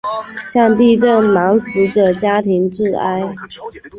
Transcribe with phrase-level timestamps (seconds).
[0.47, 3.21] 向地震男死者的家庭致哀。